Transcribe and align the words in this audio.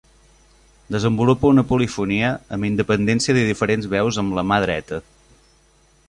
Desenvolupa 0.93 1.49
una 1.55 1.63
polifonia, 1.71 2.31
amb 2.57 2.67
independència 2.69 3.35
de 3.39 3.43
diferents 3.49 3.89
veus 3.91 4.19
amb 4.23 4.39
la 4.39 4.45
mà 4.53 4.59
dreta. 4.65 4.99